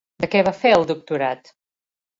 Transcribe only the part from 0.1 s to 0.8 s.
De què va fer